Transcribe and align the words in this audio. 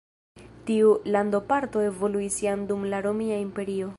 Tiu 0.69 0.93
landoparto 1.15 1.85
evoluis 1.91 2.39
jam 2.47 2.65
dum 2.73 2.91
la 2.95 3.05
Romia 3.09 3.41
Imperio. 3.49 3.89